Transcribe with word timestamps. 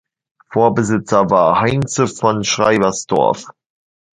Vorbesitzer 0.49 1.29
war 1.29 1.59
Heinze 1.61 2.07
von 2.07 2.43
Schreibersdorf. 2.43 3.51